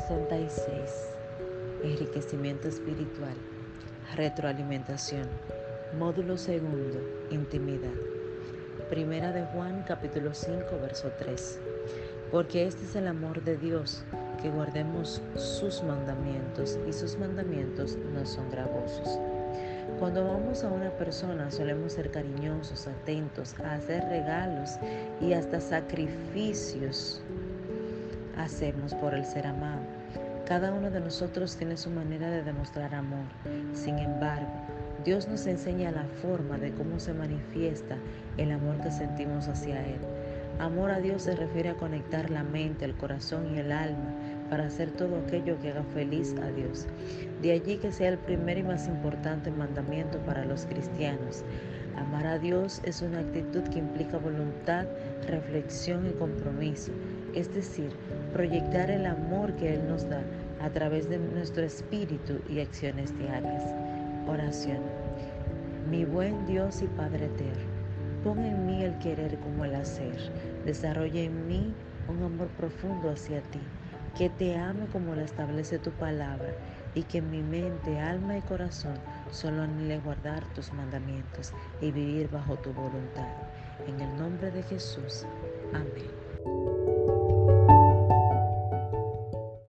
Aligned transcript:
6. 0.00 0.54
Enriquecimiento 1.82 2.68
espiritual. 2.68 3.34
Retroalimentación. 4.14 5.26
Módulo 5.98 6.38
segundo. 6.38 7.00
Intimidad. 7.30 7.94
Primera 8.88 9.32
de 9.32 9.44
Juan 9.46 9.84
capítulo 9.88 10.34
5 10.34 10.56
verso 10.80 11.10
3. 11.18 11.60
Porque 12.30 12.66
este 12.66 12.84
es 12.84 12.94
el 12.94 13.08
amor 13.08 13.42
de 13.42 13.56
Dios, 13.56 14.04
que 14.40 14.50
guardemos 14.50 15.20
sus 15.34 15.82
mandamientos 15.82 16.78
y 16.88 16.92
sus 16.92 17.18
mandamientos 17.18 17.98
no 18.14 18.24
son 18.24 18.50
gravosos. 18.50 19.18
Cuando 19.98 20.28
vamos 20.28 20.62
a 20.62 20.68
una 20.68 20.90
persona 20.90 21.50
solemos 21.50 21.94
ser 21.94 22.12
cariñosos, 22.12 22.86
atentos, 22.86 23.58
a 23.58 23.74
hacer 23.74 24.04
regalos 24.04 24.78
y 25.20 25.32
hasta 25.32 25.60
sacrificios 25.60 27.20
hacemos 28.38 28.94
por 28.94 29.14
el 29.14 29.24
ser 29.24 29.46
amado. 29.46 29.82
Cada 30.46 30.72
uno 30.72 30.90
de 30.90 31.00
nosotros 31.00 31.56
tiene 31.56 31.76
su 31.76 31.90
manera 31.90 32.30
de 32.30 32.42
demostrar 32.42 32.94
amor. 32.94 33.26
Sin 33.74 33.98
embargo, 33.98 34.50
Dios 35.04 35.28
nos 35.28 35.46
enseña 35.46 35.90
la 35.90 36.04
forma 36.22 36.56
de 36.56 36.72
cómo 36.72 36.98
se 36.98 37.12
manifiesta 37.12 37.96
el 38.36 38.52
amor 38.52 38.80
que 38.80 38.90
sentimos 38.90 39.46
hacia 39.48 39.84
Él. 39.86 40.00
Amor 40.58 40.90
a 40.90 41.00
Dios 41.00 41.22
se 41.22 41.36
refiere 41.36 41.68
a 41.68 41.76
conectar 41.76 42.30
la 42.30 42.42
mente, 42.42 42.84
el 42.84 42.96
corazón 42.96 43.54
y 43.54 43.58
el 43.58 43.70
alma 43.70 44.14
para 44.50 44.66
hacer 44.66 44.90
todo 44.90 45.18
aquello 45.18 45.58
que 45.60 45.70
haga 45.70 45.84
feliz 45.94 46.34
a 46.42 46.50
Dios. 46.50 46.86
De 47.42 47.52
allí 47.52 47.76
que 47.76 47.92
sea 47.92 48.08
el 48.08 48.18
primer 48.18 48.58
y 48.58 48.62
más 48.62 48.88
importante 48.88 49.50
mandamiento 49.50 50.18
para 50.20 50.44
los 50.44 50.66
cristianos. 50.66 51.44
Amar 51.96 52.26
a 52.26 52.38
Dios 52.38 52.80
es 52.84 53.02
una 53.02 53.20
actitud 53.20 53.62
que 53.64 53.78
implica 53.78 54.18
voluntad, 54.18 54.86
reflexión 55.26 56.06
y 56.06 56.12
compromiso, 56.12 56.92
es 57.38 57.54
decir, 57.54 57.90
proyectar 58.32 58.90
el 58.90 59.06
amor 59.06 59.54
que 59.54 59.74
Él 59.74 59.86
nos 59.86 60.08
da 60.08 60.22
a 60.60 60.70
través 60.70 61.08
de 61.08 61.18
nuestro 61.18 61.62
espíritu 61.62 62.40
y 62.48 62.60
acciones 62.60 63.16
diarias. 63.16 63.62
Oración. 64.26 64.80
Mi 65.88 66.04
buen 66.04 66.46
Dios 66.46 66.82
y 66.82 66.86
Padre 66.88 67.26
eterno, 67.26 67.70
pon 68.24 68.40
en 68.40 68.66
mí 68.66 68.82
el 68.82 68.98
querer 68.98 69.38
como 69.38 69.64
el 69.64 69.74
hacer. 69.76 70.16
Desarrolla 70.66 71.20
en 71.20 71.46
mí 71.46 71.72
un 72.08 72.22
amor 72.24 72.48
profundo 72.48 73.10
hacia 73.10 73.40
ti, 73.42 73.60
que 74.16 74.28
te 74.30 74.56
ame 74.56 74.86
como 74.86 75.14
lo 75.14 75.20
establece 75.20 75.78
tu 75.78 75.92
palabra 75.92 76.52
y 76.94 77.04
que 77.04 77.22
mi 77.22 77.42
mente, 77.42 78.00
alma 78.00 78.36
y 78.36 78.40
corazón 78.42 78.94
solo 79.30 79.62
anhele 79.62 80.00
guardar 80.00 80.42
tus 80.54 80.72
mandamientos 80.72 81.52
y 81.80 81.92
vivir 81.92 82.28
bajo 82.30 82.56
tu 82.56 82.72
voluntad. 82.72 83.28
En 83.86 84.00
el 84.00 84.16
nombre 84.16 84.50
de 84.50 84.62
Jesús. 84.64 85.24
Amén. 85.72 86.77